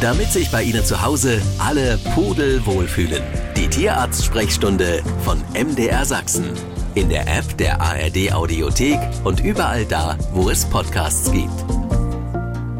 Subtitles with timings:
[0.00, 3.22] damit sich bei Ihnen zu Hause alle Pudel wohlfühlen.
[3.56, 6.52] Die Tierarzt-Sprechstunde von MDR Sachsen.
[6.94, 11.77] In der App der ARD Audiothek und überall da, wo es Podcasts gibt.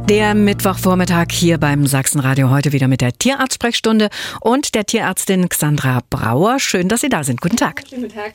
[0.08, 4.08] Der Mittwochvormittag hier beim Sachsenradio heute wieder mit der Tierarztsprechstunde
[4.40, 6.58] und der Tierärztin Xandra Brauer.
[6.60, 7.42] Schön, dass Sie da sind.
[7.42, 7.84] Guten Tag.
[7.90, 8.32] Guten Tag.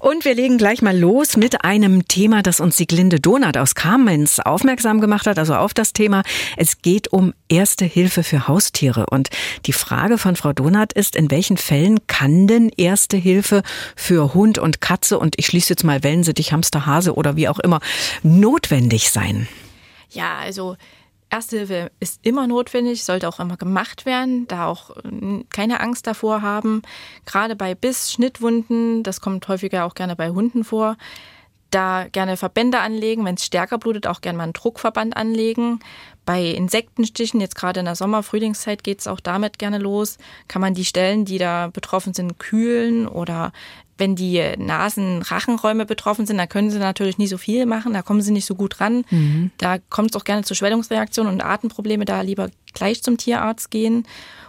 [0.00, 4.40] Und wir legen gleich mal los mit einem Thema, das uns Sieglinde Donat aus Kamenz
[4.40, 6.24] aufmerksam gemacht hat, also auf das Thema.
[6.56, 9.06] Es geht um Erste Hilfe für Haustiere.
[9.08, 9.28] Und
[9.66, 13.62] die Frage von Frau Donat ist, in welchen Fällen kann denn Erste Hilfe
[13.94, 17.60] für Hund und Katze und ich schließe jetzt mal Wellensittich, Hamster, Hase oder wie auch
[17.60, 17.78] immer
[18.24, 19.46] notwendig sein?
[20.16, 20.76] Ja, also
[21.28, 24.90] Erste Hilfe ist immer notwendig, sollte auch immer gemacht werden, da auch
[25.50, 26.82] keine Angst davor haben.
[27.24, 30.96] Gerade bei Biss, Schnittwunden, das kommt häufiger auch gerne bei Hunden vor,
[31.70, 35.80] da gerne Verbände anlegen, wenn es stärker blutet, auch gerne mal einen Druckverband anlegen.
[36.24, 40.60] Bei Insektenstichen, jetzt gerade in der Sommer-, Frühlingszeit geht es auch damit gerne los, kann
[40.60, 43.52] man die Stellen, die da betroffen sind, kühlen oder
[43.98, 48.20] wenn die Nasen-Rachenräume betroffen sind, da können sie natürlich nicht so viel machen, da kommen
[48.20, 49.04] sie nicht so gut ran.
[49.10, 49.50] Mhm.
[49.56, 54.06] Da kommt es auch gerne zu Schwellungsreaktionen und Atemprobleme, da lieber gleich zum Tierarzt gehen.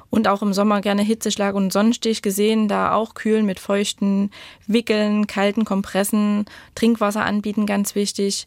[0.10, 4.32] Und auch im Sommer gerne Hitzeschlag und Sonnenstich gesehen, da auch kühlen mit feuchten
[4.66, 8.46] Wickeln, kalten Kompressen, Trinkwasser anbieten, ganz wichtig.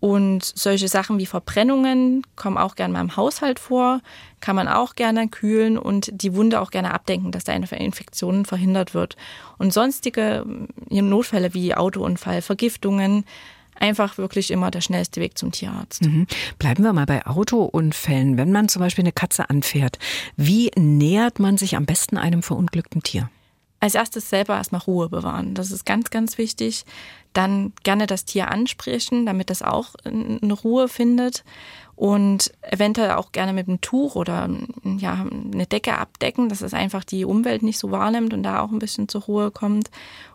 [0.00, 4.00] Und solche Sachen wie Verbrennungen kommen auch gerne mal im Haushalt vor,
[4.40, 8.44] kann man auch gerne kühlen und die Wunde auch gerne abdenken, dass da eine Infektion
[8.44, 9.16] verhindert wird.
[9.58, 10.68] Und sonstige hm,
[11.08, 13.24] Notfälle wie Autounfall, Vergiftungen,
[13.80, 16.02] einfach wirklich immer der schnellste Weg zum Tierarzt.
[16.02, 16.26] Mhm.
[16.58, 18.36] Bleiben wir mal bei Autounfällen.
[18.36, 19.98] Wenn man zum Beispiel eine Katze anfährt,
[20.36, 23.30] wie nähert man sich am besten einem verunglückten Tier?
[23.80, 25.54] als erstes selber erstmal Ruhe bewahren.
[25.54, 26.84] Das ist ganz, ganz wichtig.
[27.32, 31.44] Dann gerne das Tier ansprechen, damit es auch eine Ruhe findet.
[31.94, 34.48] Und eventuell auch gerne mit einem Tuch oder
[34.84, 38.70] ja, eine Decke abdecken, dass es einfach die Umwelt nicht so wahrnimmt und da auch
[38.70, 39.90] ein bisschen zur Ruhe kommt.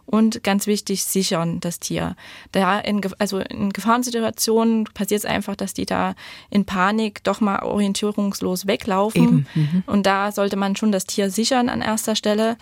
[0.06, 2.16] Und ganz wichtig, sichern das Tier.
[2.52, 6.14] Da in, also in Gefahrensituationen passiert es einfach, dass die da
[6.50, 9.48] in Panik doch mal orientierungslos weglaufen.
[9.54, 9.84] Mhm.
[9.86, 12.58] Und da sollte man schon das Tier sichern an erster Stelle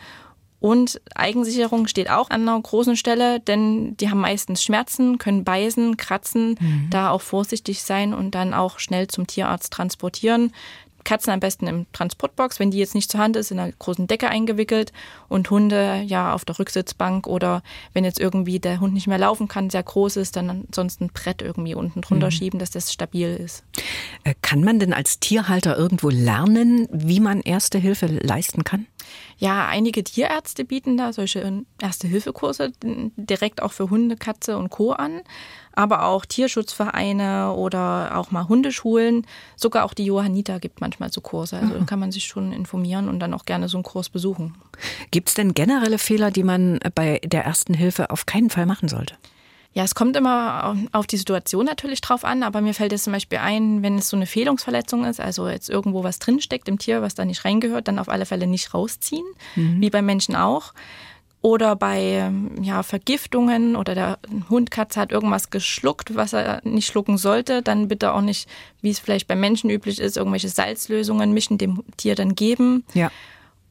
[0.61, 5.97] und Eigensicherung steht auch an einer großen Stelle, denn die haben meistens Schmerzen, können beißen,
[5.97, 6.87] kratzen, mhm.
[6.91, 10.53] da auch vorsichtig sein und dann auch schnell zum Tierarzt transportieren.
[11.03, 14.07] Katzen am besten im Transportbox, wenn die jetzt nicht zur Hand ist, in einer großen
[14.07, 14.91] Decke eingewickelt
[15.27, 17.63] und Hunde ja auf der Rücksitzbank oder
[17.93, 21.11] wenn jetzt irgendwie der Hund nicht mehr laufen kann, sehr groß ist, dann ansonsten ein
[21.13, 22.31] Brett irgendwie unten drunter mhm.
[22.31, 23.63] schieben, dass das stabil ist.
[24.23, 28.87] Äh, kann man denn als Tierhalter irgendwo lernen, wie man Erste Hilfe leisten kann?
[29.37, 34.91] Ja, einige Tierärzte bieten da solche Erste-Hilfe-Kurse direkt auch für Hunde, Katze und Co.
[34.91, 35.21] an
[35.73, 39.25] aber auch Tierschutzvereine oder auch mal Hundeschulen.
[39.55, 41.57] Sogar auch die Johanniter gibt manchmal so Kurse.
[41.57, 44.55] Also da kann man sich schon informieren und dann auch gerne so einen Kurs besuchen.
[45.11, 48.89] Gibt es denn generelle Fehler, die man bei der ersten Hilfe auf keinen Fall machen
[48.89, 49.15] sollte?
[49.73, 53.13] Ja, es kommt immer auf die Situation natürlich drauf an, aber mir fällt jetzt zum
[53.13, 57.01] Beispiel ein, wenn es so eine Fehlungsverletzung ist, also jetzt irgendwo was drinsteckt im Tier,
[57.01, 59.79] was da nicht reingehört, dann auf alle Fälle nicht rausziehen, mhm.
[59.79, 60.73] wie beim Menschen auch.
[61.43, 67.63] Oder bei ja, Vergiftungen oder der Hundkatze hat irgendwas geschluckt, was er nicht schlucken sollte,
[67.63, 68.47] dann bitte auch nicht,
[68.81, 72.83] wie es vielleicht bei Menschen üblich ist, irgendwelche Salzlösungen mischen, dem Tier dann geben.
[72.93, 73.09] Ja.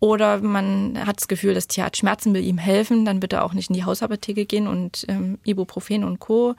[0.01, 3.53] Oder man hat das Gefühl, das Tier hat Schmerzen, will ihm helfen, dann bitte auch
[3.53, 6.55] nicht in die Hausapotheke gehen und ähm, Ibuprofen und Co.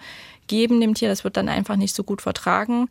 [0.45, 1.09] geben dem Tier.
[1.09, 2.87] Das wird dann einfach nicht so gut vertragen.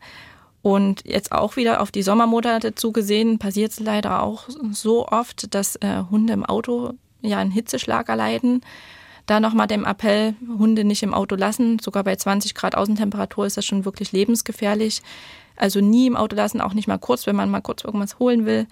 [0.61, 5.77] Und jetzt auch wieder auf die Sommermonate zugesehen, passiert es leider auch so oft, dass
[5.77, 8.61] äh, Hunde im Auto ja einen Hitzeschlag erleiden.
[9.25, 11.79] Da nochmal dem Appell, Hunde nicht im Auto lassen.
[11.79, 15.01] Sogar bei 20 Grad Außentemperatur ist das schon wirklich lebensgefährlich.
[15.55, 18.45] Also nie im Auto lassen, auch nicht mal kurz, wenn man mal kurz irgendwas holen
[18.45, 18.67] will.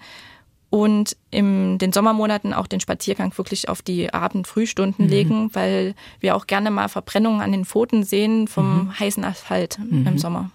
[0.70, 5.10] Und in den Sommermonaten auch den Spaziergang wirklich auf die Abend-Frühstunden mhm.
[5.10, 8.98] legen, weil wir auch gerne mal Verbrennungen an den Pfoten sehen vom mhm.
[8.98, 10.06] heißen Asphalt mhm.
[10.06, 10.50] im Sommer.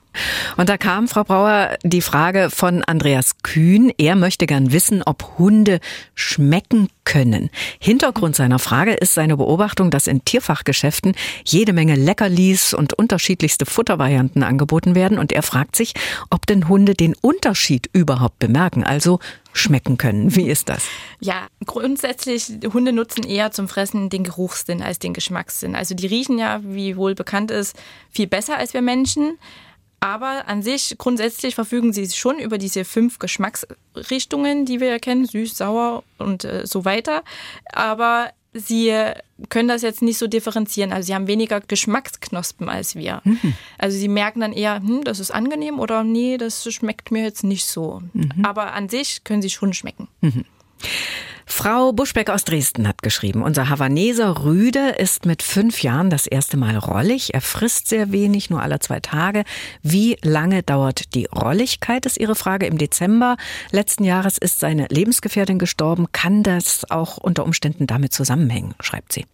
[0.57, 3.91] Und da kam, Frau Brauer, die Frage von Andreas Kühn.
[3.97, 5.79] Er möchte gern wissen, ob Hunde
[6.13, 7.49] schmecken können.
[7.79, 14.43] Hintergrund seiner Frage ist seine Beobachtung, dass in Tierfachgeschäften jede Menge Leckerlis und unterschiedlichste Futtervarianten
[14.43, 15.17] angeboten werden.
[15.17, 15.93] Und er fragt sich,
[16.29, 19.19] ob denn Hunde den Unterschied überhaupt bemerken, also
[19.53, 20.35] schmecken können.
[20.35, 20.84] Wie ist das?
[21.19, 25.75] Ja, grundsätzlich, Hunde nutzen eher zum Fressen den Geruchssinn als den Geschmackssinn.
[25.75, 27.75] Also die riechen ja, wie wohl bekannt ist,
[28.11, 29.37] viel besser als wir Menschen.
[29.99, 35.25] Aber an sich grundsätzlich verfügen sie schon über diese fünf Geschmacksrichtungen, die wir ja kennen,
[35.25, 37.23] süß, sauer und äh, so weiter.
[37.71, 38.93] Aber sie
[39.49, 40.93] können das jetzt nicht so differenzieren.
[40.93, 43.21] Also sie haben weniger Geschmacksknospen als wir.
[43.23, 43.53] Mhm.
[43.77, 47.43] Also sie merken dann eher, hm, das ist angenehm oder nee, das schmeckt mir jetzt
[47.43, 48.01] nicht so.
[48.13, 48.43] Mhm.
[48.43, 50.07] Aber an sich können sie schon schmecken.
[50.21, 50.45] Mhm.
[51.47, 56.57] Frau Buschbeck aus Dresden hat geschrieben, unser Havaneser Rüde ist mit fünf Jahren das erste
[56.57, 57.33] Mal rollig.
[57.33, 59.43] Er frisst sehr wenig, nur alle zwei Tage.
[59.83, 62.65] Wie lange dauert die Rolligkeit, ist Ihre Frage.
[62.65, 63.37] Im Dezember
[63.71, 66.07] letzten Jahres ist seine Lebensgefährtin gestorben.
[66.11, 69.25] Kann das auch unter Umständen damit zusammenhängen, schreibt sie.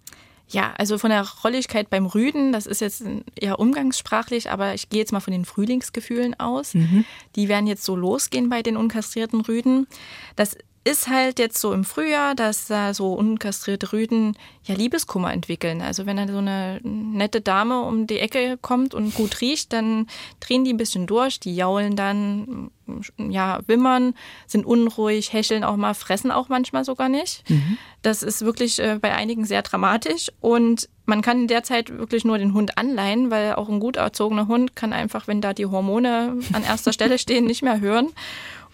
[0.49, 3.03] Ja, also von der Rolligkeit beim Rüden, das ist jetzt
[3.39, 6.73] eher umgangssprachlich, aber ich gehe jetzt mal von den Frühlingsgefühlen aus.
[6.73, 7.05] Mhm.
[7.37, 9.87] Die werden jetzt so losgehen bei den unkastrierten Rüden.
[10.35, 15.81] Das ist halt jetzt so im Frühjahr, dass da so unkastrierte Rüden ja Liebeskummer entwickeln.
[15.81, 20.07] Also wenn da so eine nette Dame um die Ecke kommt und gut riecht, dann
[20.39, 22.71] drehen die ein bisschen durch, die jaulen dann,
[23.17, 24.15] ja, wimmern,
[24.47, 27.47] sind unruhig, hecheln auch mal, fressen auch manchmal sogar nicht.
[27.47, 27.77] Mhm.
[28.01, 32.25] Das ist wirklich äh, bei einigen sehr dramatisch und man kann in der Zeit wirklich
[32.25, 35.65] nur den Hund anleihen, weil auch ein gut erzogener Hund kann einfach, wenn da die
[35.65, 38.09] Hormone an erster Stelle stehen, nicht mehr hören.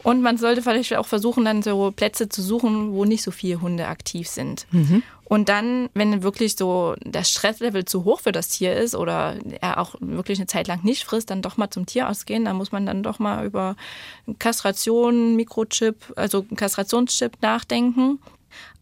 [0.07, 3.59] Und man sollte vielleicht auch versuchen, dann so Plätze zu suchen, wo nicht so viele
[3.59, 4.65] Hunde aktiv sind.
[4.71, 5.03] Mhm.
[5.25, 9.81] Und dann, wenn wirklich so das Stresslevel zu hoch für das Tier ist oder er
[9.81, 12.45] auch wirklich eine Zeit lang nicht frisst, dann doch mal zum Tierarzt gehen.
[12.45, 13.75] Da muss man dann doch mal über
[14.39, 18.19] Kastration, Mikrochip, also Kastrationschip nachdenken.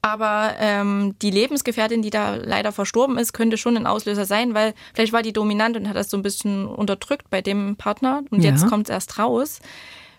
[0.03, 4.75] Aber ähm, die Lebensgefährtin, die da leider verstorben ist, könnte schon ein Auslöser sein, weil
[4.93, 8.43] vielleicht war die dominant und hat das so ein bisschen unterdrückt bei dem Partner und
[8.43, 8.51] ja.
[8.51, 9.59] jetzt kommt es erst raus.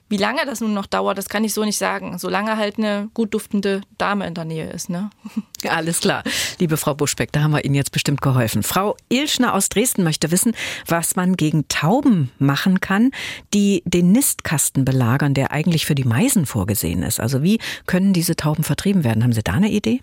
[0.09, 2.19] Wie lange das nun noch dauert, das kann ich so nicht sagen.
[2.19, 4.89] Solange halt eine gut duftende Dame in der Nähe ist.
[4.89, 5.11] Ne?
[5.69, 6.23] Alles klar.
[6.59, 8.63] Liebe Frau Buschbeck, da haben wir Ihnen jetzt bestimmt geholfen.
[8.63, 10.55] Frau Ilschner aus Dresden möchte wissen,
[10.87, 13.11] was man gegen Tauben machen kann,
[13.53, 17.19] die den Nistkasten belagern, der eigentlich für die Meisen vorgesehen ist.
[17.19, 19.25] Also wie können diese Tauben vertrieben werden?
[19.25, 20.03] Haben Sie da eine Idee?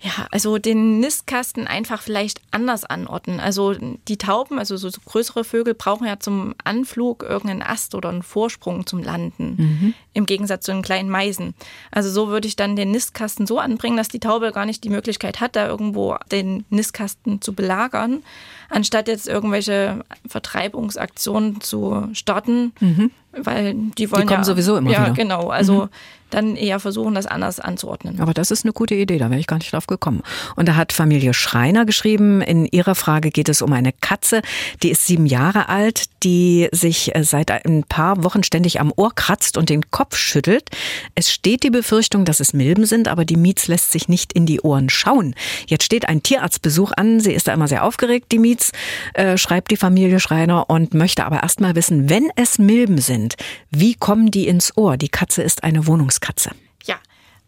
[0.00, 3.40] Ja, also den Nistkasten einfach vielleicht anders anordnen.
[3.40, 8.22] Also die Tauben, also so größere Vögel, brauchen ja zum Anflug irgendeinen Ast oder einen
[8.22, 9.54] Vorsprung zum Landen.
[9.56, 9.94] Mhm.
[10.12, 11.54] Im Gegensatz zu den kleinen Meisen.
[11.90, 14.90] Also so würde ich dann den Nistkasten so anbringen, dass die Taube gar nicht die
[14.90, 18.22] Möglichkeit hat, da irgendwo den Nistkasten zu belagern,
[18.70, 22.72] anstatt jetzt irgendwelche Vertreibungsaktionen zu starten.
[22.78, 25.14] Mhm weil die wollen die kommen ja, sowieso immer ja, wieder.
[25.14, 25.48] genau.
[25.48, 25.88] Also mhm.
[26.30, 28.20] dann eher versuchen, das anders anzuordnen.
[28.20, 30.22] Aber das ist eine gute Idee, da wäre ich gar nicht drauf gekommen.
[30.56, 34.42] Und da hat Familie Schreiner geschrieben, in ihrer Frage geht es um eine Katze,
[34.82, 39.14] die ist sieben Jahre alt, die sich äh, seit ein paar Wochen ständig am Ohr
[39.14, 40.70] kratzt und den Kopf schüttelt.
[41.14, 44.46] Es steht die Befürchtung, dass es Milben sind, aber die Mietz lässt sich nicht in
[44.46, 45.34] die Ohren schauen.
[45.66, 48.72] Jetzt steht ein Tierarztbesuch an, sie ist da immer sehr aufgeregt, die Mietz,
[49.14, 53.17] äh, schreibt die Familie Schreiner und möchte aber erst mal wissen, wenn es Milben sind,
[53.18, 53.36] sind.
[53.70, 54.96] Wie kommen die ins Ohr?
[54.96, 56.50] Die Katze ist eine Wohnungskatze.
[56.84, 56.96] Ja,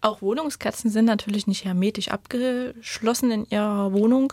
[0.01, 4.33] auch Wohnungskatzen sind natürlich nicht hermetisch abgeschlossen in ihrer Wohnung.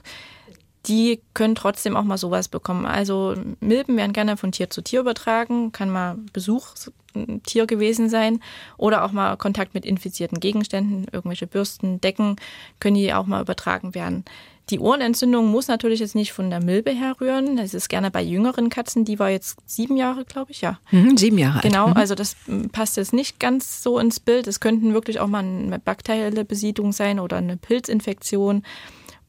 [0.87, 2.85] Die können trotzdem auch mal sowas bekommen.
[2.85, 8.39] Also Milben werden gerne von Tier zu Tier übertragen, kann mal Besuchstier gewesen sein
[8.77, 12.37] oder auch mal Kontakt mit infizierten Gegenständen, irgendwelche Bürsten, Decken,
[12.79, 14.23] können die auch mal übertragen werden.
[14.69, 17.55] Die Ohrenentzündung muss natürlich jetzt nicht von der Milbe herrühren.
[17.55, 19.05] Das ist gerne bei jüngeren Katzen.
[19.05, 20.79] Die war jetzt sieben Jahre, glaube ich, ja.
[20.91, 21.63] Mhm, sieben Jahre alt.
[21.63, 21.93] Genau, mhm.
[21.93, 22.35] also das
[22.73, 24.45] passt jetzt nicht ganz so ins Bild.
[24.45, 28.63] Es könnten wirklich auch mal eine bakterielle Besiedlung sein oder eine Pilzinfektion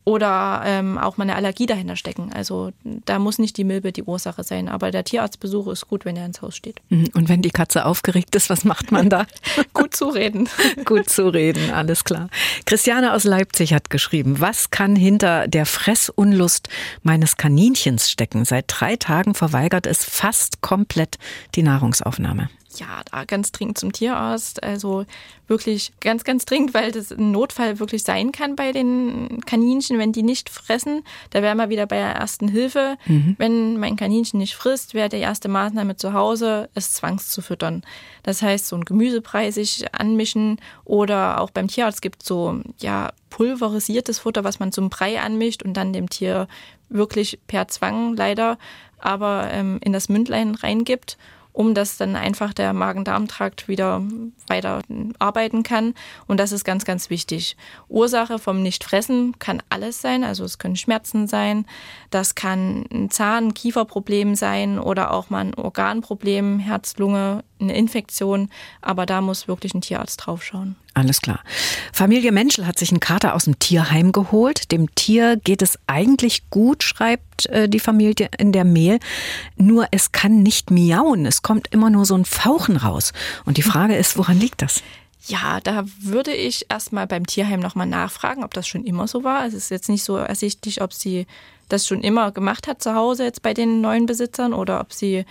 [0.09, 2.33] oder ähm, auch mal eine Allergie dahinter stecken.
[2.33, 4.71] Also da muss nicht die Milbe die Ursache sein.
[4.71, 6.81] Aber der Tierarztbesuch ist gut, wenn er ins Haus steht.
[6.89, 7.11] Mhm.
[7.13, 9.27] Und wenn die Katze aufgeregt ist, was macht man da?
[9.75, 10.49] gut zureden.
[10.87, 12.31] gut zureden, alles klar.
[12.65, 16.71] Christiane aus Leipzig hat geschrieben, was kann hinter der Fressunlust
[17.03, 18.47] meines Kaninchens stecken?
[18.47, 21.19] Seit drei Tagen verweigert es fast komplett
[21.55, 24.63] die Nahrungsaufnahme ja, da ganz dringend zum Tierarzt.
[24.63, 25.05] Also
[25.47, 30.13] wirklich ganz, ganz dringend, weil das ein Notfall wirklich sein kann bei den Kaninchen, wenn
[30.13, 31.03] die nicht fressen.
[31.31, 32.97] Da wären wir wieder bei der ersten Hilfe.
[33.07, 33.37] Mhm.
[33.39, 37.83] Wenn mein Kaninchen nicht frisst, wäre die erste Maßnahme zu Hause, es zwangs zu füttern.
[38.23, 43.11] Das heißt, so ein Gemüsebrei sich anmischen oder auch beim Tierarzt gibt es so, ja,
[43.31, 46.49] pulverisiertes Futter, was man zum Brei anmischt und dann dem Tier
[46.89, 48.59] wirklich per Zwang leider
[48.99, 51.17] aber ähm, in das Mündlein reingibt
[51.59, 54.01] um dass dann einfach der Magen-Darm-Trakt wieder
[54.47, 54.81] weiter
[55.19, 55.95] arbeiten kann.
[56.29, 57.57] Und das ist ganz, ganz wichtig.
[57.89, 60.23] Ursache vom Nichtfressen kann alles sein.
[60.23, 61.67] Also es können Schmerzen sein,
[62.11, 68.51] das kann ein Zahn-, Kieferproblem sein oder auch mal ein Organproblem, Herz, Lunge, eine Infektion.
[68.81, 70.77] Aber da muss wirklich ein Tierarzt draufschauen.
[70.99, 71.41] Alles klar.
[71.93, 74.73] Familie Menschel hat sich einen Kater aus dem Tierheim geholt.
[74.73, 78.99] Dem Tier geht es eigentlich gut, schreibt äh, die Familie in der Mail.
[79.57, 81.25] Nur es kann nicht miauen.
[81.25, 83.13] Es kommt immer nur so ein Fauchen raus.
[83.45, 84.83] Und die Frage ist, woran liegt das?
[85.27, 89.47] Ja, da würde ich erstmal beim Tierheim nochmal nachfragen, ob das schon immer so war.
[89.47, 91.27] Es ist jetzt nicht so ersichtlich, ob sie
[91.69, 95.25] das schon immer gemacht hat zu Hause jetzt bei den neuen Besitzern oder ob sie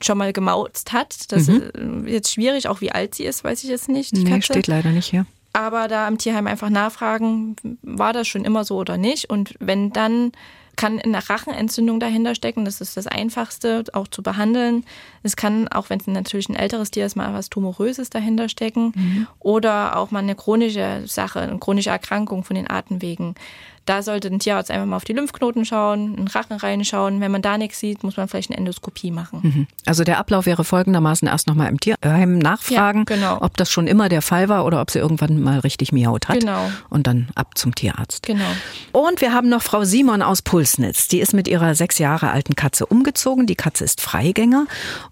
[0.00, 1.32] schon mal gemauzt hat.
[1.32, 1.56] Das mhm.
[1.56, 4.12] ist äh, jetzt schwierig, auch wie alt sie ist, weiß ich jetzt nicht.
[4.12, 4.52] Nee, Katze.
[4.52, 5.26] steht leider nicht hier.
[5.52, 9.30] Aber da am Tierheim einfach nachfragen, war das schon immer so oder nicht?
[9.30, 10.32] Und wenn dann
[10.76, 12.64] kann eine Rachenentzündung dahinter stecken.
[12.64, 14.84] Das ist das Einfachste, auch zu behandeln.
[15.22, 18.92] Es kann, auch wenn es natürlich ein älteres Tier ist, mal was Tumoröses dahinter stecken.
[18.94, 19.26] Mhm.
[19.40, 23.34] Oder auch mal eine chronische Sache, eine chronische Erkrankung von den Atemwegen.
[23.86, 27.20] Da sollte ein Tierarzt einfach mal auf die Lymphknoten schauen, in den Rachen reinschauen.
[27.20, 29.40] Wenn man da nichts sieht, muss man vielleicht eine Endoskopie machen.
[29.42, 29.66] Mhm.
[29.86, 33.38] Also der Ablauf wäre folgendermaßen erst nochmal im Tierheim nachfragen, ja, genau.
[33.40, 36.40] ob das schon immer der Fall war oder ob sie irgendwann mal richtig miaut hat.
[36.40, 36.68] Genau.
[36.90, 38.24] Und dann ab zum Tierarzt.
[38.24, 38.44] Genau.
[38.90, 41.06] Und wir haben noch Frau Simon aus Pulsnitz.
[41.06, 43.46] Die ist mit ihrer sechs Jahre alten Katze umgezogen.
[43.46, 44.66] Die Katze ist Freigänger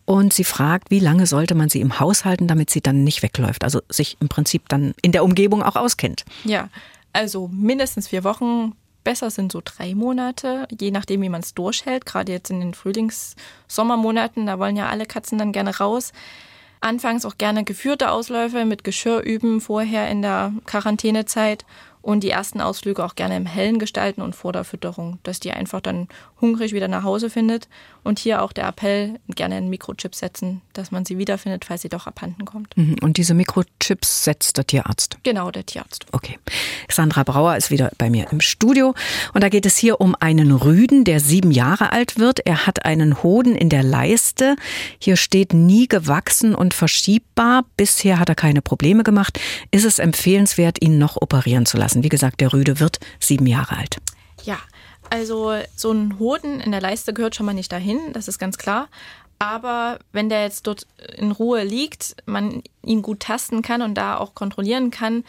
[0.04, 3.22] und sie fragt, wie lange sollte man sie im Haus halten, damit sie dann nicht
[3.22, 3.62] wegläuft.
[3.62, 6.24] Also sich im Prinzip dann in der Umgebung auch auskennt.
[6.44, 6.68] Ja,
[7.14, 8.74] also mindestens vier Wochen.
[9.04, 12.06] Besser sind so drei Monate, je nachdem, wie man es durchhält.
[12.06, 16.12] Gerade jetzt in den Frühlings-Sommermonaten, da wollen ja alle Katzen dann gerne raus.
[16.80, 21.64] Anfangs auch gerne geführte Ausläufe mit Geschirr üben, vorher in der Quarantänezeit
[22.04, 25.52] und die ersten Ausflüge auch gerne im Hellen gestalten und vor der Fütterung, dass die
[25.52, 26.08] einfach dann
[26.38, 27.66] hungrig wieder nach Hause findet.
[28.02, 31.88] Und hier auch der Appell, gerne einen Mikrochip setzen, dass man sie wiederfindet, falls sie
[31.88, 32.76] doch abhanden kommt.
[32.76, 32.96] Mhm.
[33.00, 35.16] Und diese Mikrochips setzt der Tierarzt?
[35.22, 36.04] Genau, der Tierarzt.
[36.12, 36.38] Okay.
[36.90, 38.94] Sandra Brauer ist wieder bei mir im Studio.
[39.32, 42.40] Und da geht es hier um einen Rüden, der sieben Jahre alt wird.
[42.40, 44.56] Er hat einen Hoden in der Leiste.
[44.98, 47.64] Hier steht nie gewachsen und verschiebbar.
[47.78, 49.40] Bisher hat er keine Probleme gemacht.
[49.70, 51.93] Ist es empfehlenswert, ihn noch operieren zu lassen?
[52.02, 53.98] Wie gesagt, der Rüde wird sieben Jahre alt.
[54.42, 54.58] Ja,
[55.10, 58.58] also so ein Hoden in der Leiste gehört schon mal nicht dahin, das ist ganz
[58.58, 58.88] klar.
[59.38, 60.86] Aber wenn der jetzt dort
[61.16, 65.24] in Ruhe liegt, man ihn gut tasten kann und da auch kontrollieren kann,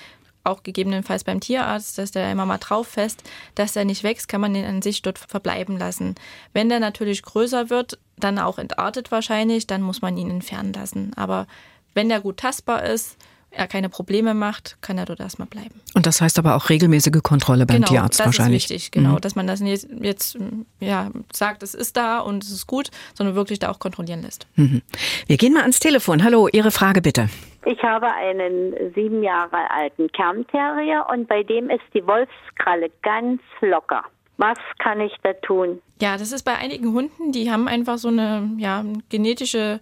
[0.45, 3.23] auch gegebenenfalls beim Tierarzt, dass der immer mal drauf fest,
[3.55, 6.15] dass er nicht wächst, kann man den an sich dort verbleiben lassen.
[6.53, 11.11] Wenn der natürlich größer wird, dann auch entartet wahrscheinlich, dann muss man ihn entfernen lassen.
[11.15, 11.47] Aber
[11.93, 13.17] wenn der gut tastbar ist,
[13.55, 15.81] er keine Probleme macht, kann er dort erstmal bleiben.
[15.93, 18.63] Und das heißt aber auch regelmäßige Kontrolle beim genau, Tierarzt das wahrscheinlich.
[18.63, 19.21] Das ist wichtig, genau, mhm.
[19.21, 20.37] dass man das jetzt, jetzt
[20.79, 24.47] ja, sagt, es ist da und es ist gut, sondern wirklich da auch kontrollieren lässt.
[24.55, 24.81] Mhm.
[25.27, 26.23] Wir gehen mal ans Telefon.
[26.23, 27.29] Hallo, Ihre Frage bitte.
[27.65, 34.03] Ich habe einen sieben Jahre alten Kernterrier und bei dem ist die Wolfskralle ganz locker.
[34.37, 35.81] Was kann ich da tun?
[36.01, 39.79] Ja, das ist bei einigen Hunden, die haben einfach so eine ja, genetische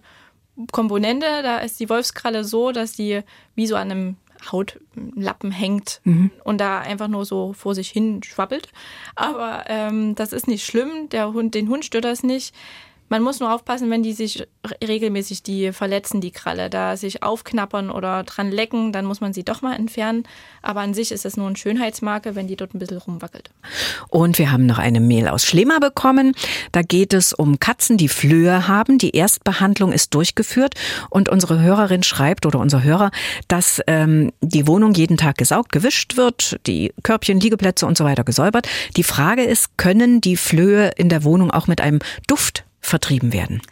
[0.72, 1.26] Komponente.
[1.42, 3.20] Da ist die Wolfskralle so, dass die
[3.54, 4.16] wie so an einem
[4.50, 6.30] Hautlappen hängt mhm.
[6.44, 8.68] und da einfach nur so vor sich hin schwabbelt.
[9.14, 11.08] Aber ähm, das ist nicht schlimm.
[11.10, 12.54] Der Hund, den Hund stört das nicht.
[13.08, 14.46] Man muss nur aufpassen, wenn die sich
[14.82, 19.44] regelmäßig die verletzen, die Kralle, da sich aufknappern oder dran lecken, dann muss man sie
[19.44, 20.24] doch mal entfernen.
[20.62, 23.50] Aber an sich ist es nur ein Schönheitsmarke, wenn die dort ein bisschen rumwackelt.
[24.08, 26.34] Und wir haben noch eine Mail aus Schlema bekommen.
[26.72, 28.98] Da geht es um Katzen, die Flöhe haben.
[28.98, 30.74] Die Erstbehandlung ist durchgeführt
[31.10, 33.10] und unsere Hörerin schreibt oder unser Hörer,
[33.48, 38.24] dass ähm, die Wohnung jeden Tag gesaugt, gewischt wird, die Körbchen, Liegeplätze und so weiter
[38.24, 38.66] gesäubert.
[38.96, 43.62] Die Frage ist, können die Flöhe in der Wohnung auch mit einem Duft vertrieben werden?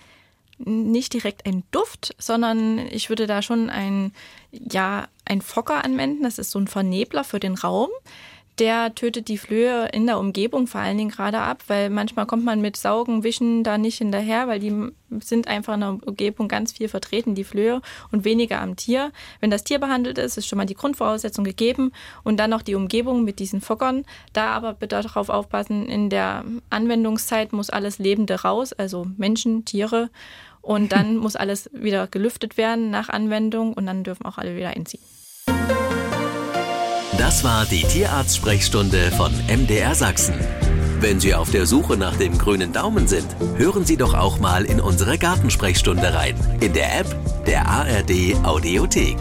[0.59, 4.13] Nicht direkt ein Duft, sondern ich würde da schon ein,
[4.53, 6.23] ja, ein Focker anwenden.
[6.23, 7.89] Das ist so ein Vernebler für den Raum
[8.59, 12.45] der tötet die Flöhe in der Umgebung vor allen Dingen gerade ab, weil manchmal kommt
[12.45, 16.73] man mit Saugen, Wischen da nicht hinterher, weil die sind einfach in der Umgebung ganz
[16.73, 17.81] viel vertreten, die Flöhe,
[18.11, 19.11] und weniger am Tier.
[19.41, 21.93] Wenn das Tier behandelt ist, ist schon mal die Grundvoraussetzung gegeben
[22.25, 24.05] und dann noch die Umgebung mit diesen Fockern.
[24.33, 30.11] Da aber bitte darauf aufpassen, in der Anwendungszeit muss alles Lebende raus, also Menschen, Tiere.
[30.61, 34.71] Und dann muss alles wieder gelüftet werden nach Anwendung und dann dürfen auch alle wieder
[34.71, 35.01] einziehen.
[37.23, 40.35] Das war die Tierarzt-Sprechstunde von MDR Sachsen.
[40.99, 44.65] Wenn Sie auf der Suche nach dem grünen Daumen sind, hören Sie doch auch mal
[44.65, 46.35] in unsere Gartensprechstunde rein.
[46.59, 47.07] In der App
[47.47, 49.19] der ARD Audiothek.